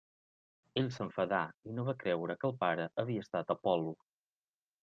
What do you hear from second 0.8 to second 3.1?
Ell s'enfadà, i no va creure que el pare